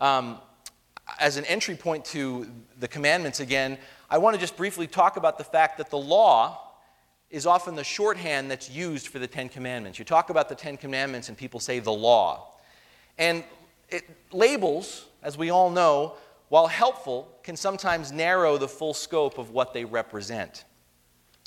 [0.00, 0.38] Um,
[1.18, 3.78] as an entry point to the commandments again,
[4.10, 6.60] I want to just briefly talk about the fact that the law
[7.30, 9.98] is often the shorthand that's used for the Ten Commandments.
[9.98, 12.54] You talk about the Ten Commandments and people say the law.
[13.18, 13.44] And
[13.88, 16.14] it, labels, as we all know,
[16.48, 20.64] while helpful, can sometimes narrow the full scope of what they represent.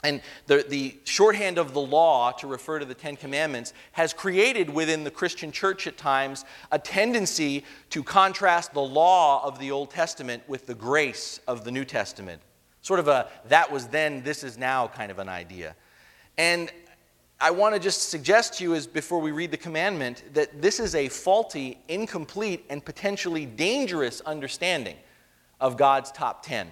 [0.08, 4.70] And the, the shorthand of the law to refer to the Ten Commandments has created
[4.70, 9.92] within the Christian church at times a tendency to contrast the law of the Old
[9.92, 12.42] Testament with the grace of the New Testament.
[12.82, 15.76] Sort of a that was then, this is now kind of an idea.
[16.38, 16.72] And
[17.42, 20.80] I want to just suggest to you, as before we read the commandment, that this
[20.80, 24.96] is a faulty, incomplete, and potentially dangerous understanding
[25.60, 26.70] of God's top ten.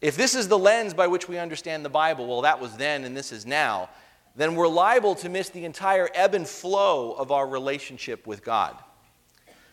[0.00, 3.04] If this is the lens by which we understand the Bible, well, that was then
[3.04, 3.88] and this is now,
[4.36, 8.76] then we're liable to miss the entire ebb and flow of our relationship with God.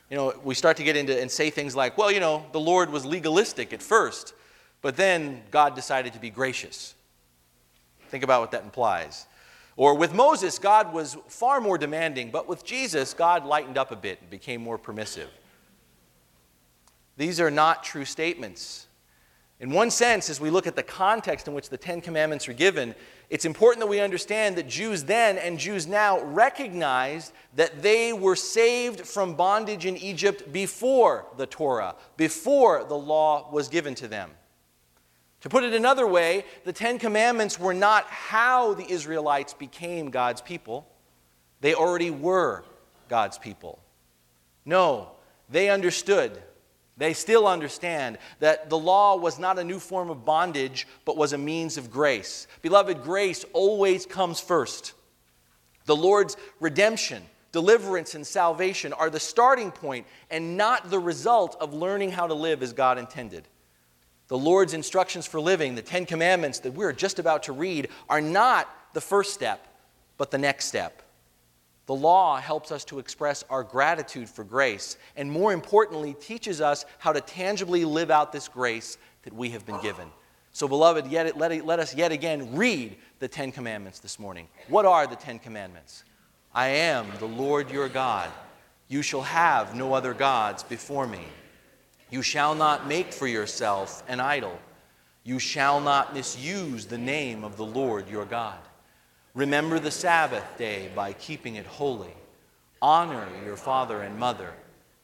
[0.09, 2.59] You know, we start to get into and say things like, well, you know, the
[2.59, 4.33] Lord was legalistic at first,
[4.81, 6.95] but then God decided to be gracious.
[8.09, 9.27] Think about what that implies.
[9.77, 13.95] Or with Moses, God was far more demanding, but with Jesus, God lightened up a
[13.95, 15.29] bit and became more permissive.
[17.17, 18.87] These are not true statements.
[19.59, 22.53] In one sense, as we look at the context in which the Ten Commandments are
[22.53, 22.93] given,
[23.29, 28.35] it's important that we understand that Jews then and Jews now recognized that they were
[28.35, 34.31] saved from bondage in Egypt before the Torah, before the law was given to them.
[35.41, 40.41] To put it another way, the Ten Commandments were not how the Israelites became God's
[40.41, 40.85] people,
[41.61, 42.65] they already were
[43.07, 43.79] God's people.
[44.65, 45.11] No,
[45.49, 46.41] they understood
[46.97, 51.33] they still understand that the law was not a new form of bondage, but was
[51.33, 52.47] a means of grace.
[52.61, 54.93] Beloved, grace always comes first.
[55.85, 61.73] The Lord's redemption, deliverance, and salvation are the starting point and not the result of
[61.73, 63.47] learning how to live as God intended.
[64.27, 68.21] The Lord's instructions for living, the Ten Commandments that we're just about to read, are
[68.21, 69.67] not the first step,
[70.17, 71.01] but the next step.
[71.85, 76.85] The law helps us to express our gratitude for grace, and more importantly, teaches us
[76.97, 80.07] how to tangibly live out this grace that we have been given.
[80.51, 84.47] So, beloved, yet, let, let us yet again read the Ten Commandments this morning.
[84.67, 86.03] What are the Ten Commandments?
[86.53, 88.31] I am the Lord your God.
[88.87, 91.25] You shall have no other gods before me.
[92.09, 94.57] You shall not make for yourself an idol.
[95.23, 98.59] You shall not misuse the name of the Lord your God.
[99.35, 102.13] Remember the Sabbath day by keeping it holy.
[102.81, 104.53] Honor your father and mother.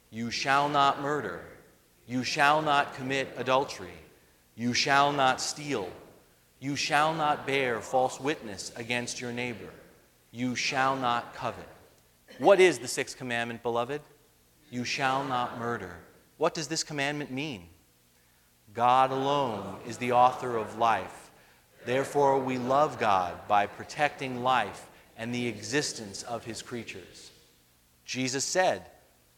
[0.09, 1.41] You shall not murder.
[2.07, 3.91] You shall not commit adultery.
[4.55, 5.89] You shall not steal.
[6.61, 9.69] You shall not bear false witness against your neighbor.
[10.31, 11.67] You shall not covet.
[12.37, 14.01] What is the sixth commandment, beloved?
[14.69, 15.97] You shall not murder.
[16.37, 17.63] What does this commandment mean?
[18.73, 21.20] God alone is the author of life
[21.85, 24.87] Therefore, we love God by protecting life
[25.17, 27.31] and the existence of his creatures.
[28.05, 28.85] Jesus said,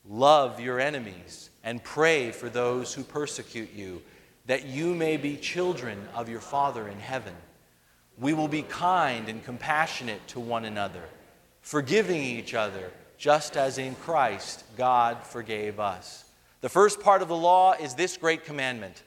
[0.05, 4.01] Love your enemies and pray for those who persecute you,
[4.45, 7.33] that you may be children of your Father in heaven.
[8.17, 11.03] We will be kind and compassionate to one another,
[11.61, 16.25] forgiving each other, just as in Christ God forgave us.
[16.59, 19.01] The first part of the law is this great commandment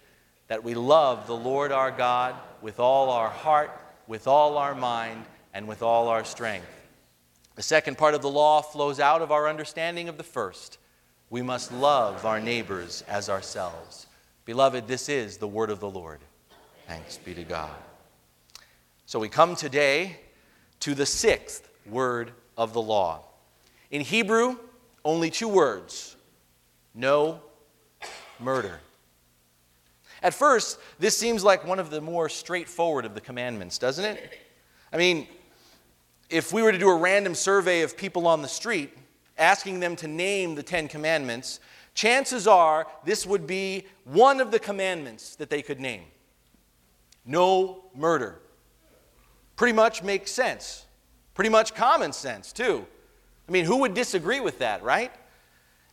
[0.49, 3.71] that we love the Lord our God with all our heart,
[4.07, 6.67] with all our mind, and with all our strength.
[7.57, 10.79] The second part of the law flows out of our understanding of the first.
[11.31, 14.07] We must love our neighbors as ourselves.
[14.45, 16.21] Beloved, this is the word of the Lord.
[16.87, 17.75] Thanks be to God.
[19.07, 20.19] So we come today
[20.81, 23.25] to the sixth word of the law.
[23.91, 24.57] In Hebrew,
[25.05, 26.17] only two words
[26.95, 27.41] no
[28.41, 28.81] murder.
[30.23, 34.39] At first, this seems like one of the more straightforward of the commandments, doesn't it?
[34.93, 35.29] I mean,
[36.31, 38.97] if we were to do a random survey of people on the street,
[39.39, 41.61] asking them to name the Ten Commandments,
[41.95, 46.05] chances are this would be one of the commandments that they could name
[47.27, 48.39] no murder.
[49.57, 50.87] Pretty much makes sense.
[51.35, 52.87] Pretty much common sense, too.
[53.49, 55.13] I mean, who would disagree with that, right?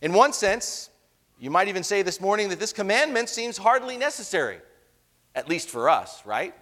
[0.00, 0.90] In one sense,
[1.38, 4.58] you might even say this morning that this commandment seems hardly necessary,
[5.34, 6.54] at least for us, right?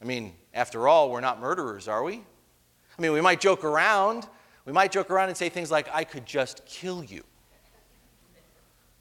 [0.00, 2.14] I mean, after all, we're not murderers, are we?
[2.14, 4.26] I mean, we might joke around.
[4.64, 7.24] We might joke around and say things like, I could just kill you.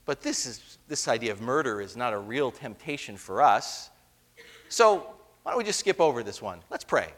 [0.05, 3.89] But this, is, this idea of murder is not a real temptation for us.
[4.67, 5.13] So,
[5.43, 6.59] why don't we just skip over this one?
[6.69, 7.13] Let's pray.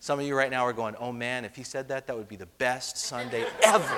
[0.00, 2.28] Some of you right now are going, oh man, if he said that, that would
[2.28, 3.96] be the best Sunday ever.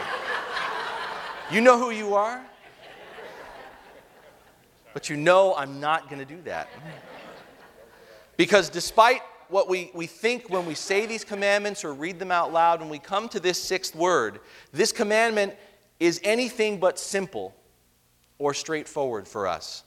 [1.50, 2.42] You know who you are?
[4.94, 6.68] But you know I'm not going to do that.
[8.36, 12.52] Because despite what we, we think when we say these commandments or read them out
[12.52, 14.40] loud, when we come to this sixth word,
[14.72, 15.54] this commandment
[16.00, 17.54] is anything but simple
[18.38, 19.84] or straightforward for us.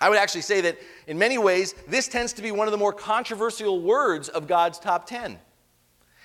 [0.00, 0.78] I would actually say that
[1.08, 4.78] in many ways, this tends to be one of the more controversial words of God's
[4.78, 5.38] top 10.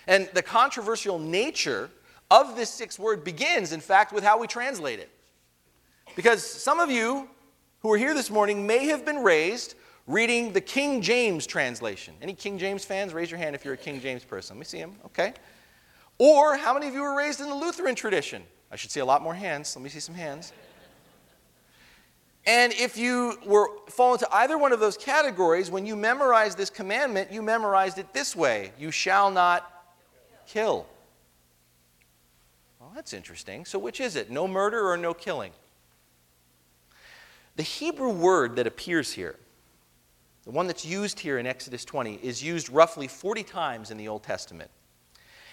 [0.05, 1.89] And the controversial nature
[2.33, 5.11] of this sixth word begins, in fact, with how we translate it.
[6.15, 7.29] Because some of you
[7.81, 9.75] who are here this morning may have been raised
[10.07, 12.15] reading the King James translation.
[12.23, 13.13] Any King James fans?
[13.13, 14.55] Raise your hand if you're a King James person.
[14.55, 14.95] Let me see them.
[15.05, 15.33] Okay.
[16.17, 18.43] Or how many of you were raised in the Lutheran tradition?
[18.71, 19.75] I should see a lot more hands.
[19.75, 20.53] Let me see some hands.
[22.47, 26.71] And if you were fall into either one of those categories, when you memorized this
[26.71, 29.69] commandment, you memorized it this way You shall not
[30.47, 30.87] kill.
[32.83, 33.63] Well, that's interesting.
[33.63, 34.29] So, which is it?
[34.29, 35.53] No murder or no killing?
[37.55, 39.37] The Hebrew word that appears here
[40.43, 44.09] the one that's used here in Exodus 20 is used roughly 40 times in the
[44.09, 44.69] Old Testament.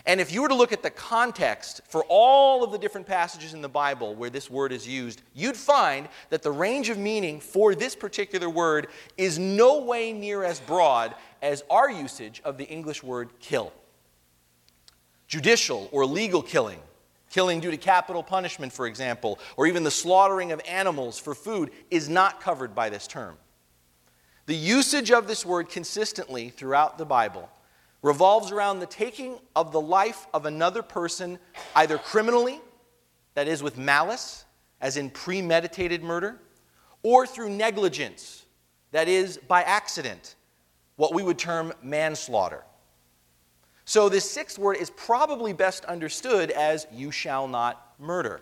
[0.05, 3.55] And if you were to look at the context for all of the different passages
[3.55, 7.39] in the Bible where this word is used, you'd find that the range of meaning
[7.39, 12.65] for this particular word is no way near as broad as our usage of the
[12.65, 13.73] English word kill.
[15.29, 16.81] Judicial or legal killing,
[17.31, 21.71] killing due to capital punishment, for example, or even the slaughtering of animals for food,
[21.91, 23.37] is not covered by this term.
[24.47, 27.49] The usage of this word consistently throughout the Bible
[28.03, 31.39] revolves around the taking of the life of another person,
[31.77, 32.61] either criminally,
[33.35, 34.45] that is, with malice,
[34.81, 36.41] as in premeditated murder,
[37.03, 38.45] or through negligence,
[38.91, 40.35] that is, by accident,
[40.97, 42.65] what we would term manslaughter.
[43.85, 48.41] So, this sixth word is probably best understood as you shall not murder.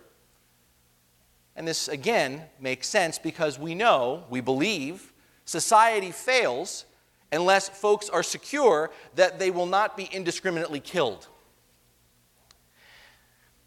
[1.56, 5.12] And this, again, makes sense because we know, we believe,
[5.48, 6.84] Society fails
[7.32, 11.26] unless folks are secure that they will not be indiscriminately killed.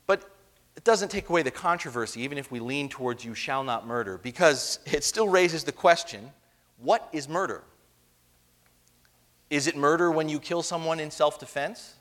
[0.06, 0.30] But
[0.76, 4.20] it doesn't take away the controversy, even if we lean towards you shall not murder,
[4.20, 6.32] because it still raises the question
[6.78, 7.64] what is murder?
[9.52, 11.96] Is it murder when you kill someone in self defense?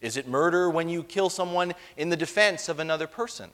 [0.00, 3.50] Is it murder when you kill someone in the defense of another person?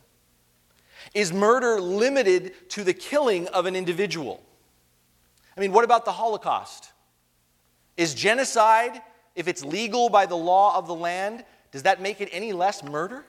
[1.14, 4.42] Is murder limited to the killing of an individual?
[5.56, 6.92] I mean, what about the Holocaust?
[7.96, 9.00] Is genocide,
[9.34, 12.84] if it's legal by the law of the land, does that make it any less
[12.84, 13.24] murder?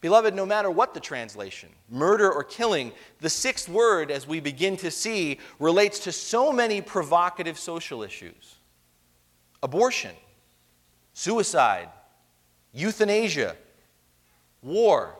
[0.00, 4.76] Beloved, no matter what the translation, murder or killing, the sixth word, as we begin
[4.76, 8.56] to see, relates to so many provocative social issues
[9.60, 10.14] abortion,
[11.14, 11.88] suicide,
[12.72, 13.56] euthanasia,
[14.62, 15.16] war,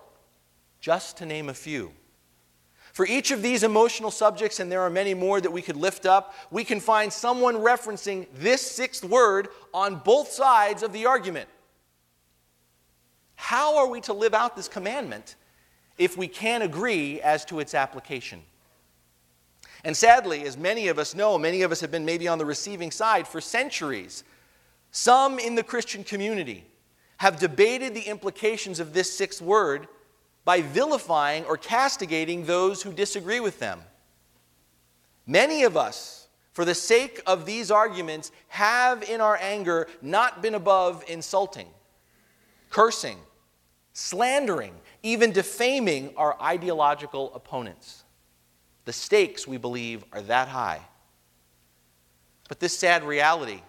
[0.80, 1.90] just to name a few.
[2.92, 6.06] For each of these emotional subjects, and there are many more that we could lift
[6.06, 11.48] up, we can find someone referencing this sixth word on both sides of the argument.
[13.40, 15.36] How are we to live out this commandment
[15.96, 18.42] if we can't agree as to its application?
[19.84, 22.44] And sadly, as many of us know, many of us have been maybe on the
[22.44, 24.24] receiving side for centuries.
[24.90, 26.66] Some in the Christian community
[27.18, 29.86] have debated the implications of this sixth word
[30.44, 33.80] by vilifying or castigating those who disagree with them.
[35.28, 40.56] Many of us, for the sake of these arguments, have in our anger not been
[40.56, 41.68] above insulting,
[42.68, 43.18] cursing,
[43.98, 48.04] slandering, even defaming our ideological opponents.
[48.84, 50.80] The stakes, we believe, are that high.
[52.48, 53.60] But this sad reality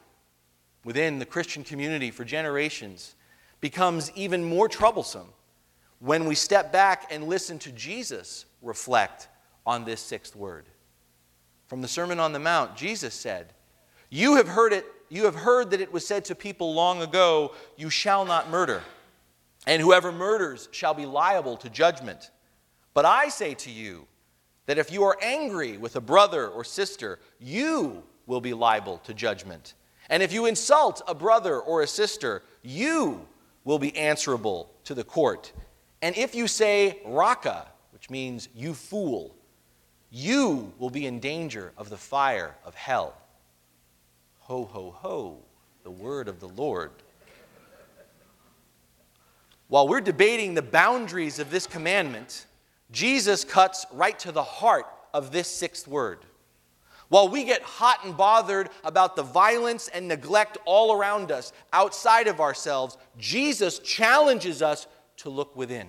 [0.85, 3.15] within the Christian community for generations
[3.59, 5.27] becomes even more troublesome
[5.97, 9.29] when we step back and listen to Jesus reflect
[9.65, 10.67] on this sixth word.
[11.65, 13.47] From the Sermon on the Mount, Jesus said,
[14.11, 17.55] You have heard it, you have heard that it was said to people long ago,
[17.77, 18.83] You shall not murder,
[19.69, 22.31] and whoever murders shall be liable to judgment.
[22.95, 24.07] But I say to you
[24.65, 29.13] that if you are angry with a brother or sister, you will be liable to
[29.13, 29.75] judgment.
[30.09, 33.27] And if you insult a brother or a sister, you
[33.63, 35.53] will be answerable to the court.
[36.01, 39.35] And if you say raka, which means you fool,
[40.09, 43.15] you will be in danger of the fire of hell.
[44.39, 45.37] Ho, ho, ho,
[45.83, 46.89] the word of the Lord.
[49.69, 52.47] While we're debating the boundaries of this commandment,
[52.91, 56.25] Jesus cuts right to the heart of this sixth word.
[57.07, 62.27] While we get hot and bothered about the violence and neglect all around us, outside
[62.27, 65.87] of ourselves, Jesus challenges us to look within.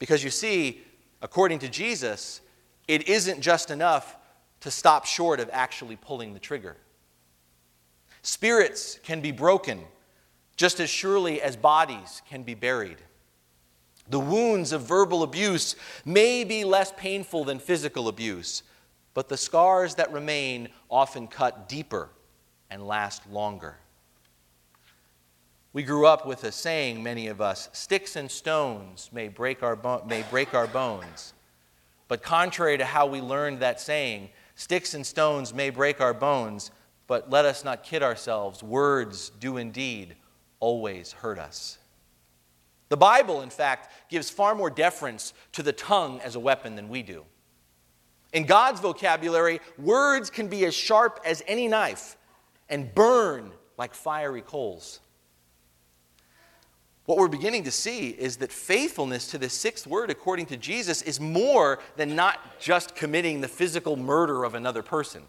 [0.00, 0.82] Because you see,
[1.22, 2.40] according to Jesus,
[2.88, 4.16] it isn't just enough
[4.60, 6.76] to stop short of actually pulling the trigger.
[8.22, 9.84] Spirits can be broken
[10.56, 12.98] just as surely as bodies can be buried.
[14.08, 18.62] The wounds of verbal abuse may be less painful than physical abuse,
[19.14, 22.10] but the scars that remain often cut deeper
[22.70, 23.76] and last longer.
[25.72, 29.74] We grew up with a saying, many of us sticks and stones may break our,
[29.74, 31.32] bo- may break our bones.
[32.06, 36.70] But contrary to how we learned that saying, sticks and stones may break our bones,
[37.08, 40.14] but let us not kid ourselves, words do indeed
[40.64, 41.76] always hurt us.
[42.88, 46.88] The Bible, in fact, gives far more deference to the tongue as a weapon than
[46.88, 47.26] we do.
[48.32, 52.16] In God's vocabulary, words can be as sharp as any knife
[52.70, 55.00] and burn like fiery coals.
[57.04, 61.02] What we're beginning to see is that faithfulness to the sixth word, according to Jesus,
[61.02, 65.24] is more than not just committing the physical murder of another person.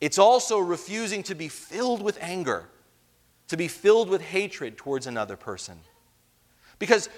[0.00, 2.68] It's also refusing to be filled with anger,
[3.48, 5.78] to be filled with hatred towards another person.
[6.78, 7.08] Because,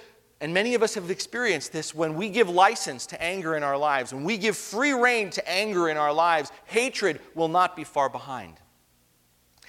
[0.41, 3.79] and many of us have experienced this, when we give license to anger in our
[3.79, 7.85] lives, when we give free rein to anger in our lives, hatred will not be
[7.85, 8.55] far behind.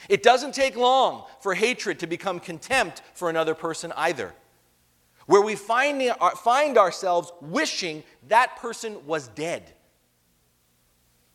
[0.10, 4.34] It doesn't take long for hatred to become contempt for another person either,
[5.26, 6.12] where we find,
[6.44, 9.74] find ourselves wishing that person was dead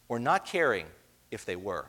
[0.09, 0.87] or not caring
[1.31, 1.87] if they were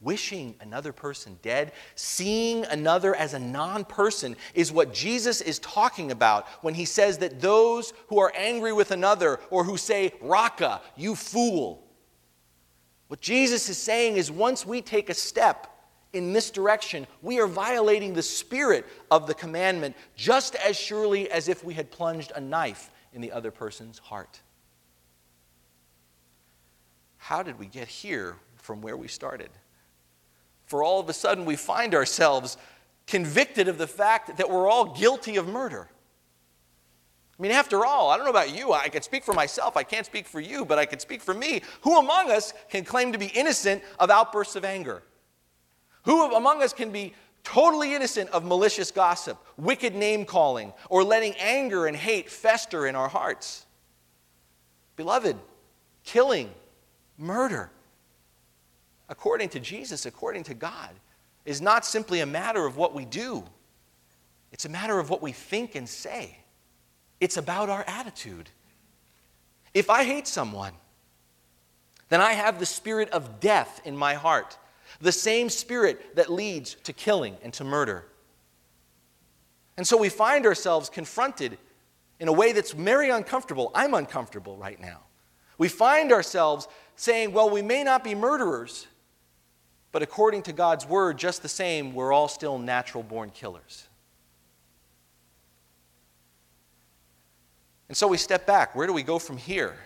[0.00, 6.10] wishing another person dead, seeing another as a non person, is what Jesus is talking
[6.10, 10.80] about when he says that those who are angry with another or who say, Raca,
[10.96, 11.84] you fool.
[13.08, 15.74] What Jesus is saying is once we take a step
[16.12, 21.48] in this direction, we are violating the spirit of the commandment just as surely as
[21.48, 24.40] if we had plunged a knife in the other person's heart.
[27.16, 29.50] How did we get here from where we started?
[30.68, 32.56] For all of a sudden we find ourselves
[33.06, 35.88] convicted of the fact that we're all guilty of murder.
[37.38, 38.72] I mean, after all, I don't know about you.
[38.72, 39.76] I can speak for myself.
[39.76, 41.62] I can't speak for you, but I can speak for me.
[41.82, 45.02] Who among us can claim to be innocent of outbursts of anger?
[46.02, 51.34] Who among us can be totally innocent of malicious gossip, wicked name calling, or letting
[51.36, 53.66] anger and hate fester in our hearts?
[54.96, 55.36] Beloved,
[56.02, 56.50] killing,
[57.16, 57.70] murder,
[59.08, 60.90] according to Jesus, according to God,
[61.44, 63.44] is not simply a matter of what we do,
[64.52, 66.38] it's a matter of what we think and say.
[67.20, 68.50] It's about our attitude.
[69.74, 70.72] If I hate someone,
[72.08, 74.56] then I have the spirit of death in my heart,
[75.00, 78.06] the same spirit that leads to killing and to murder.
[79.76, 81.58] And so we find ourselves confronted
[82.18, 83.70] in a way that's very uncomfortable.
[83.74, 85.00] I'm uncomfortable right now.
[85.58, 88.86] We find ourselves saying, well, we may not be murderers,
[89.92, 93.86] but according to God's word, just the same, we're all still natural born killers.
[97.88, 98.76] And so we step back.
[98.76, 99.76] Where do we go from here?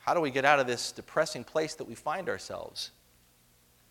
[0.00, 2.90] How do we get out of this depressing place that we find ourselves?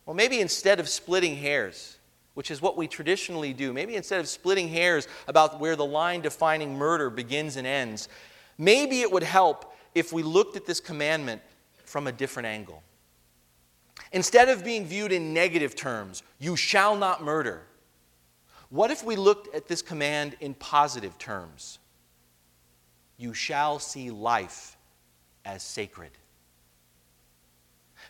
[0.06, 1.98] Well, maybe instead of splitting hairs,
[2.36, 6.22] which is what we traditionally do, maybe instead of splitting hairs about where the line
[6.22, 8.08] defining murder begins and ends,
[8.58, 11.42] maybe it would help if we looked at this commandment
[11.86, 12.84] from a different angle.
[14.12, 17.64] Instead of being viewed in negative terms, you shall not murder,
[18.70, 21.80] what if we looked at this command in positive terms?
[23.18, 24.76] You shall see life
[25.46, 26.12] as sacred.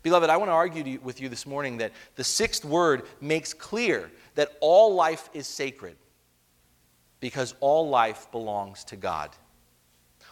[0.04, 4.12] Beloved, I want to argue with you this morning that the sixth word makes clear
[4.36, 5.96] that all life is sacred
[7.20, 9.32] because all life belongs to God.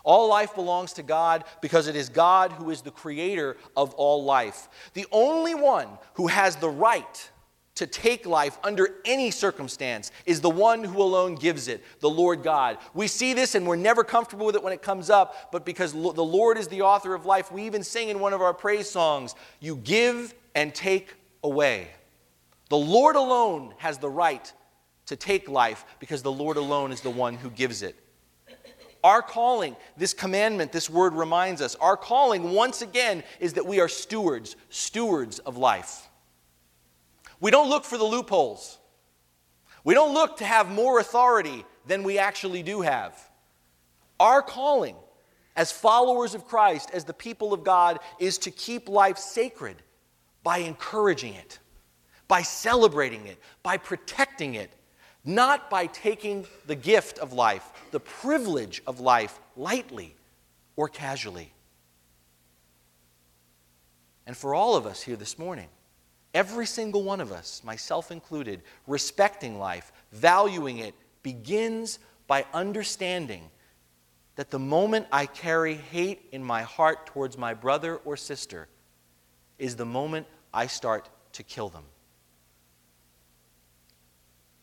[0.04, 4.24] All life belongs to God because it is God who is the creator of all
[4.24, 4.68] life.
[4.94, 7.30] The only one who has the right
[7.76, 12.44] to take life under any circumstance is the one who alone gives it, the Lord
[12.44, 12.78] God.
[12.94, 15.94] We see this and we're never comfortable with it when it comes up, but because
[15.94, 18.90] the Lord is the author of life, we even sing in one of our praise
[18.90, 21.88] songs, You give and take away.
[22.70, 24.52] The Lord alone has the right
[25.08, 27.96] to take life because the Lord alone is the one who gives it.
[29.04, 33.82] Our calling, this commandment, this word reminds us, our calling once again is that we
[33.82, 36.08] are stewards, stewards of life.
[37.42, 38.78] We don't look for the loopholes.
[39.84, 43.18] We don't look to have more authority than we actually do have.
[44.20, 44.96] Our calling
[45.58, 49.84] as followers of Christ, as the people of God, is to keep life sacred
[50.44, 51.60] by encouraging it,
[52.30, 54.72] by celebrating it, by protecting it,
[55.26, 60.16] not by taking the gift of life, the privilege of life, lightly
[60.76, 61.54] or casually.
[64.26, 65.68] And for all of us here this morning,
[66.34, 73.44] every single one of us, myself included, respecting life, valuing it, begins by understanding
[74.38, 78.68] that the moment I carry hate in my heart towards my brother or sister
[79.60, 81.84] is the moment I start to kill them.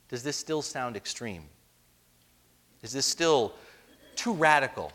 [0.09, 1.45] Does this still sound extreme?
[2.83, 3.55] Is this still
[4.17, 4.93] too radical?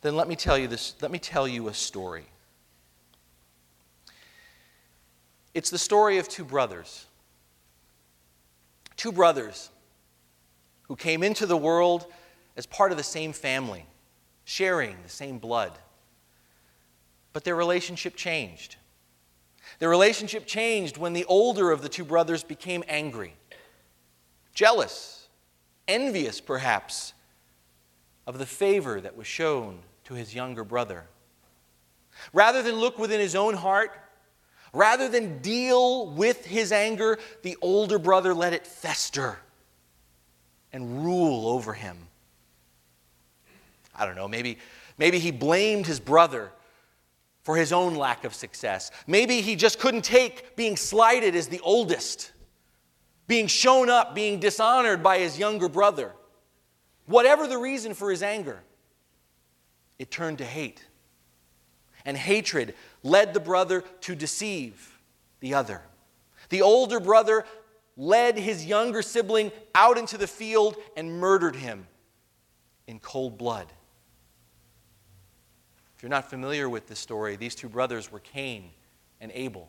[0.00, 2.26] Then let me tell you this, let me tell you a story.
[5.54, 7.06] It's the story of two brothers.
[8.96, 9.70] Two brothers
[10.82, 12.06] who came into the world
[12.56, 13.86] as part of the same family,
[14.44, 15.72] sharing the same blood.
[17.32, 18.76] But their relationship changed.
[19.78, 23.34] Their relationship changed when the older of the two brothers became angry,
[24.54, 25.17] jealous,
[25.88, 27.14] envious perhaps,
[28.26, 31.06] of the favor that was shown to his younger brother.
[32.32, 33.90] Rather than look within his own heart,
[34.72, 39.38] rather than deal with his anger, the older brother let it fester
[40.72, 41.96] and rule over him.
[43.94, 44.58] I don't know, maybe,
[44.98, 46.52] maybe he blamed his brother
[47.42, 48.90] for his own lack of success.
[49.06, 52.32] Maybe he just couldn't take being slighted as the oldest,
[53.28, 56.12] being shown up, being dishonored by his younger brother.
[57.06, 58.60] Whatever the reason for his anger,
[59.98, 60.84] it turned to hate.
[62.04, 64.98] And hatred led the brother to deceive
[65.40, 65.82] the other.
[66.48, 67.44] The older brother
[67.96, 71.86] led his younger sibling out into the field and murdered him
[72.86, 73.66] in cold blood.
[75.96, 78.70] If you're not familiar with this story, these two brothers were Cain
[79.20, 79.68] and Abel.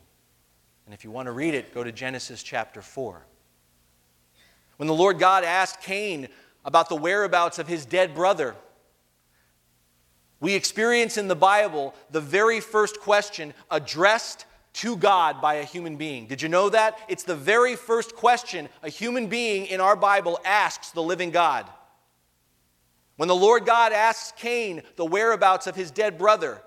[0.86, 3.26] And if you want to read it, go to Genesis chapter 4.
[4.80, 6.26] When the Lord God asked Cain
[6.64, 8.56] about the whereabouts of his dead brother,
[10.40, 15.96] we experience in the Bible the very first question addressed to God by a human
[15.96, 16.24] being.
[16.26, 16.98] Did you know that?
[17.08, 21.66] It's the very first question a human being in our Bible asks the living God.
[23.16, 26.62] When the Lord God asks Cain the whereabouts of his dead brother,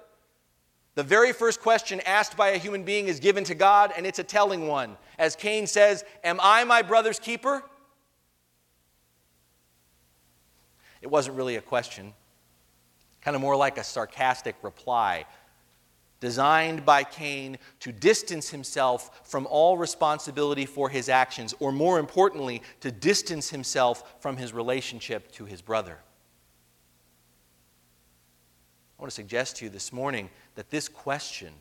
[0.94, 4.20] the very first question asked by a human being is given to God, and it's
[4.20, 4.98] a telling one.
[5.18, 7.64] As Cain says, Am I my brother's keeper?
[11.04, 12.14] It wasn't really a question,
[13.22, 15.26] kind of more like a sarcastic reply
[16.22, 22.62] designed by Cain to distance himself from all responsibility for his actions, or more importantly,
[22.80, 25.98] to distance himself from his relationship to his brother.
[28.98, 31.52] I want to suggest to you this morning that this question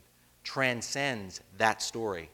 [0.44, 2.30] transcends that story.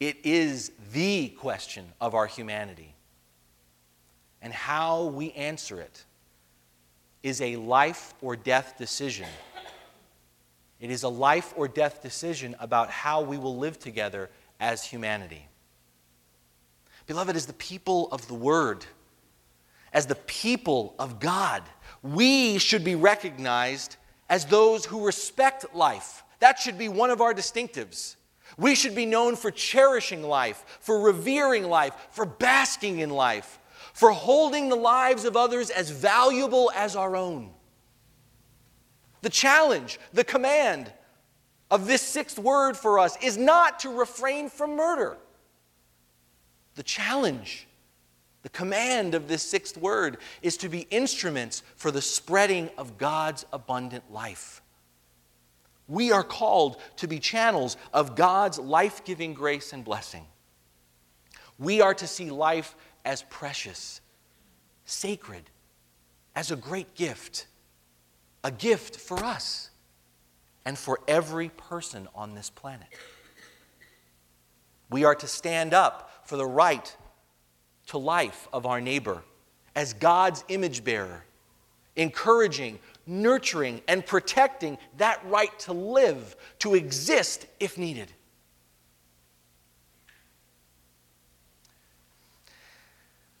[0.00, 2.95] It is the question of our humanity.
[4.46, 6.04] And how we answer it
[7.24, 9.26] is a life or death decision
[10.78, 14.30] it is a life or death decision about how we will live together
[14.60, 15.48] as humanity.
[17.08, 18.86] Beloved, as the people of the Word,
[19.92, 21.64] as the people of God,
[22.04, 23.96] we should be recognized
[24.28, 26.22] as those who respect life.
[26.38, 28.14] That should be one of our distinctives.
[28.56, 33.58] We should be known for cherishing life, for revering life, for basking in life,
[33.96, 37.48] for holding the lives of others as valuable as our own.
[39.22, 40.92] The challenge, the command
[41.70, 45.16] of this sixth word for us is not to refrain from murder.
[46.74, 47.66] The challenge,
[48.42, 53.46] the command of this sixth word is to be instruments for the spreading of God's
[53.50, 54.60] abundant life.
[55.88, 60.26] We are called to be channels of God's life giving grace and blessing.
[61.58, 64.02] We are to see life as precious,
[64.84, 65.44] sacred,
[66.34, 67.46] as a great gift
[68.46, 69.70] a gift for us
[70.64, 72.86] and for every person on this planet.
[74.88, 76.96] We are to stand up for the right
[77.88, 79.24] to life of our neighbor
[79.74, 81.24] as God's image bearer,
[81.96, 88.12] encouraging, nurturing, and protecting that right to live, to exist if needed.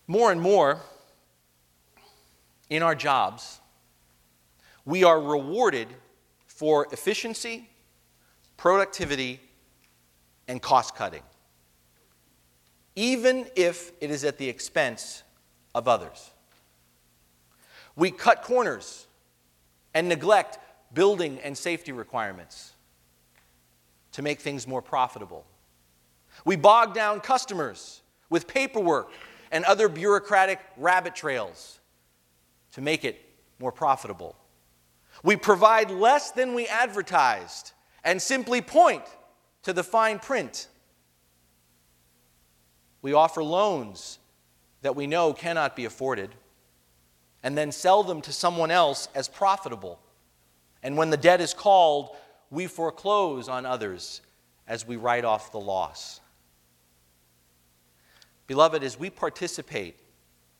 [0.06, 0.80] More and more
[2.70, 3.60] in our jobs,
[4.84, 5.88] we are rewarded
[6.46, 7.68] for efficiency,
[8.56, 9.40] productivity,
[10.48, 11.22] and cost cutting,
[12.94, 15.22] even if it is at the expense
[15.74, 16.30] of others.
[17.96, 19.06] We cut corners
[19.92, 20.58] and neglect
[20.92, 22.72] building and safety requirements
[24.12, 25.44] to make things more profitable.
[26.44, 29.10] We bog down customers with paperwork
[29.50, 31.78] and other bureaucratic rabbit trails
[32.72, 33.20] to make it
[33.58, 34.36] more profitable.
[35.22, 37.72] We provide less than we advertised
[38.04, 39.04] and simply point
[39.62, 40.68] to the fine print.
[43.02, 44.18] We offer loans
[44.82, 46.34] that we know cannot be afforded
[47.42, 50.00] and then sell them to someone else as profitable.
[50.82, 52.16] And when the debt is called,
[52.50, 54.20] we foreclose on others
[54.68, 56.20] as we write off the loss.
[58.46, 59.98] Beloved, as we participate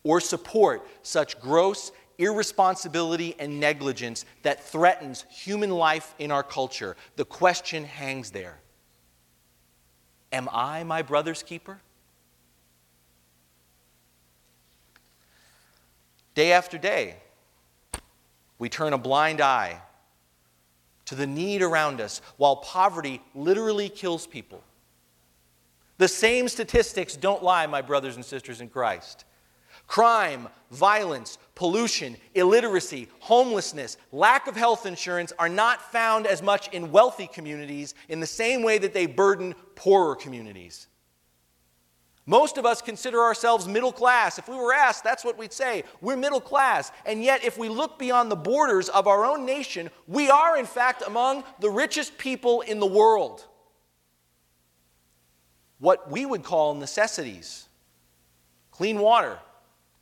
[0.02, 7.24] or support such gross irresponsibility and negligence that threatens human life in our culture, the
[7.24, 8.58] question hangs there
[10.32, 11.80] Am I my brother's keeper?
[16.34, 17.16] Day after day,
[18.58, 19.80] we turn a blind eye
[21.06, 24.62] to the need around us while poverty literally kills people.
[25.98, 29.24] The same statistics don't lie, my brothers and sisters in Christ.
[29.86, 36.90] Crime, violence, pollution, illiteracy, homelessness, lack of health insurance are not found as much in
[36.90, 40.88] wealthy communities in the same way that they burden poorer communities.
[42.28, 44.36] Most of us consider ourselves middle class.
[44.36, 45.84] If we were asked, that's what we'd say.
[46.00, 46.90] We're middle class.
[47.06, 50.66] And yet, if we look beyond the borders of our own nation, we are, in
[50.66, 53.46] fact, among the richest people in the world.
[55.78, 57.68] What we would call necessities
[58.70, 59.38] clean water,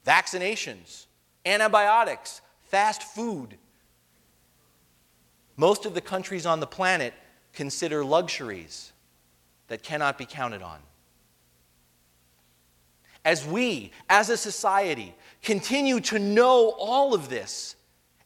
[0.05, 1.07] vaccinations,
[1.47, 3.57] antibiotics, fast food.
[5.57, 7.15] Most of the countries on the planet
[7.53, 8.93] consider luxuries
[9.69, 10.81] that cannot be counted on.
[13.25, 17.77] As we, as a society, continue to know all of this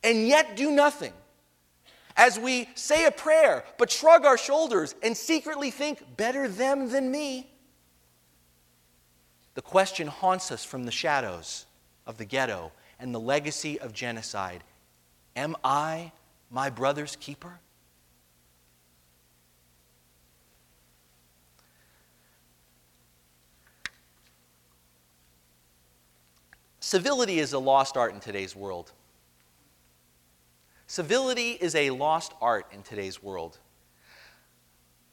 [0.03, 1.13] and yet do nothing,
[2.19, 7.11] as we say a prayer but shrug our shoulders and secretly think, better them than
[7.11, 7.49] me,
[9.55, 11.65] the question haunts us from the shadows
[12.07, 14.63] of the ghetto and the legacy of genocide
[15.37, 16.11] Am I
[16.51, 17.61] my brother's keeper?
[26.81, 28.93] Civility is a lost art in today's world.
[30.89, 33.59] Civility is a lost art in today's world.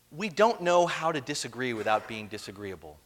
[0.10, 2.98] We don't know how to disagree without being disagreeable.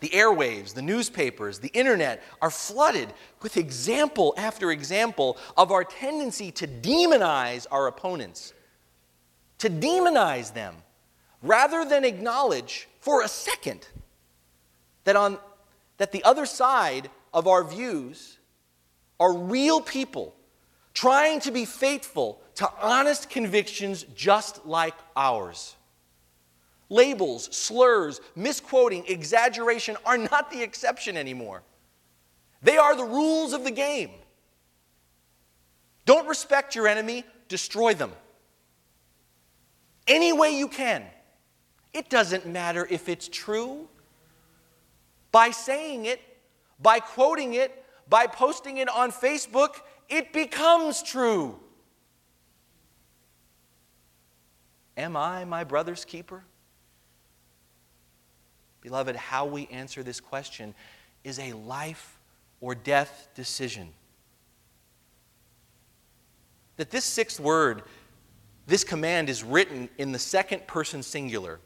[0.00, 3.12] The airwaves, the newspapers, the internet are flooded
[3.42, 8.54] with example after example of our tendency to demonize our opponents,
[9.58, 10.74] to demonize them,
[11.42, 13.86] rather than acknowledge for a second
[15.04, 15.36] that, on,
[15.98, 18.38] that the other side of our views
[19.20, 20.34] are real people
[20.94, 25.76] trying to be faithful to honest convictions just like ours.
[26.88, 31.62] Labels, slurs, misquoting, exaggeration are not the exception anymore.
[32.62, 34.10] They are the rules of the game.
[36.04, 38.12] Don't respect your enemy, destroy them.
[40.06, 41.04] Any way you can.
[41.94, 43.88] It doesn't matter if it's true.
[45.30, 46.20] By saying it,
[46.80, 49.76] by quoting it, by posting it on Facebook,
[50.12, 51.58] it becomes true.
[54.94, 56.44] Am I my brother's keeper?
[58.82, 60.74] Beloved, how we answer this question
[61.24, 62.18] is a life
[62.60, 63.88] or death decision.
[66.76, 67.82] That this sixth word,
[68.66, 71.58] this command, is written in the second person singular,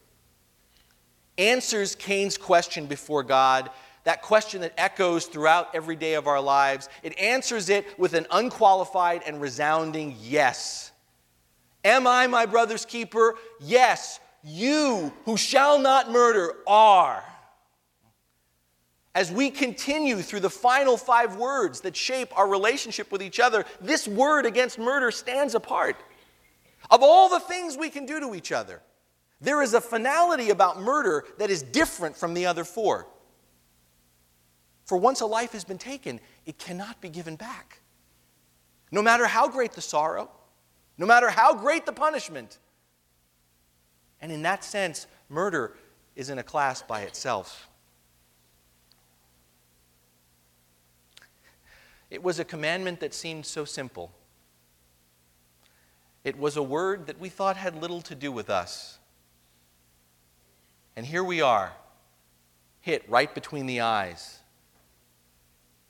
[1.37, 3.71] answers Cain's question before God,
[4.07, 6.89] that question that echoes throughout every day of our lives.
[7.03, 10.93] It answers it with an unqualified and resounding yes.
[11.85, 13.35] Am I my brother's keeper?
[13.61, 14.21] Yes.
[14.45, 17.25] You who shall not murder are.
[19.13, 23.65] As we continue through the final five words that shape our relationship with each other,
[23.81, 25.97] this word against murder stands apart.
[26.93, 28.83] Of all the things we can do to each other,
[29.41, 33.09] there is a finality about murder that is different from the other four.
[34.87, 37.81] For once a life has been taken, it cannot be given back.
[38.91, 40.31] No matter how great the sorrow,
[40.97, 42.59] no matter how great the punishment,
[44.21, 45.77] and in that sense, murder
[46.15, 47.69] is in a class by itself.
[52.09, 54.13] It was a commandment that seemed so simple.
[56.23, 58.99] It was a word that we thought had little to do with us.
[60.95, 61.73] And here we are,
[62.81, 64.39] hit right between the eyes,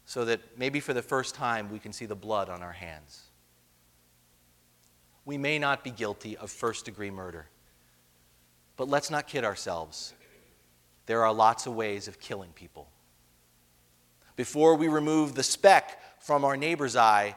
[0.07, 3.25] so that maybe for the first time we can see the blood on our hands.
[5.25, 7.49] We may not be guilty of first degree murder.
[8.77, 10.14] But let's not kid ourselves.
[11.07, 12.88] There are lots of ways of killing people.
[14.37, 17.35] before we remove the speck from our neighbor's eye,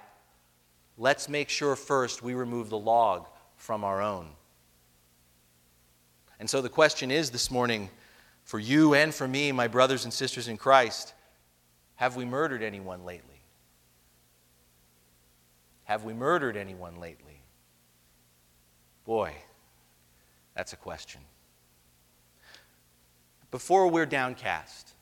[0.97, 4.27] let's make sure first we remove the log from our own.
[6.39, 7.89] And so the question is this morning
[8.43, 11.13] for you and for me, my brothers and sisters in Christ,
[11.99, 13.41] have we murdered anyone lately?
[15.83, 17.41] Have we murdered anyone lately?
[19.03, 19.33] Boy,
[20.55, 21.19] that's a question.
[23.51, 24.93] Before we're downcast,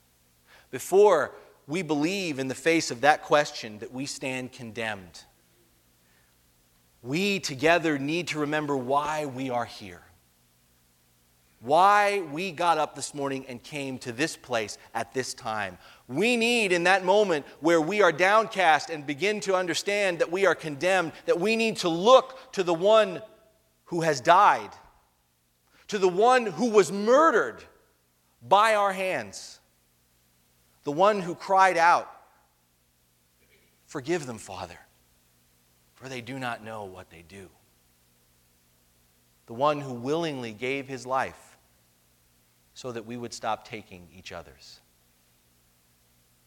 [0.72, 1.36] before
[1.68, 5.24] we believe in the face of that question that we stand condemned,
[7.04, 10.02] we together need to remember why we are here.
[11.60, 15.80] Why we got up this morning and came to this place at this time.
[16.08, 20.46] We need, in that moment where we are downcast and begin to understand that we
[20.46, 23.22] are condemned, that we need to look to the one
[23.86, 24.70] who has died,
[25.88, 27.64] to the one who was murdered
[28.48, 29.60] by our hands,
[30.84, 32.12] the one who cried out,
[33.88, 34.78] Forgive them, Father,
[35.96, 37.50] for they do not know what they do.
[39.46, 41.47] The one who willingly gave his life
[42.78, 44.82] so that we would stop taking each other's.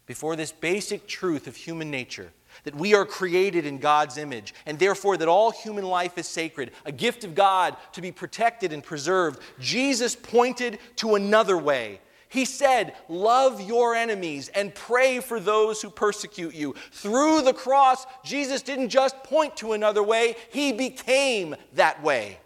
[0.06, 2.30] Before this basic truth of human nature,
[2.62, 6.70] that we are created in God's image, and therefore that all human life is sacred,
[6.84, 12.00] a gift of God to be protected and preserved, Jesus pointed to another way.
[12.28, 16.76] He said, Love your enemies and pray for those who persecute you.
[16.92, 22.38] Through the cross, Jesus didn't just point to another way, he became that way.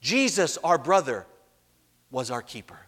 [0.00, 1.26] Jesus, our brother,
[2.12, 2.78] was our keeper.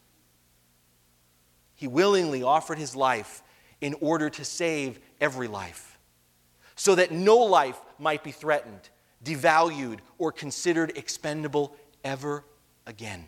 [1.75, 3.43] He willingly offered his life
[3.81, 5.99] in order to save every life,
[6.77, 8.89] so that no life might be threatened,
[9.25, 12.45] devalued, or considered expendable ever
[12.87, 13.25] again.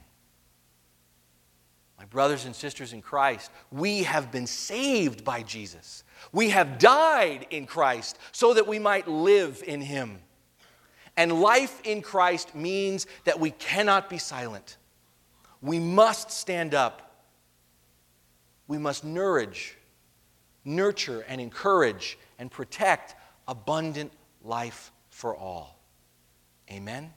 [1.98, 6.04] My brothers and sisters in Christ, we have been saved by Jesus.
[6.30, 10.18] We have died in Christ so that we might live in Him.
[11.16, 14.76] And life in Christ means that we cannot be silent.
[15.62, 17.24] We must stand up.
[18.68, 19.76] We must nourish
[20.66, 23.14] nurture and encourage and protect
[23.48, 25.78] abundant life for all.
[26.70, 27.12] Amen?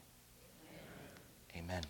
[1.54, 1.64] Amen.
[1.64, 1.82] Amen.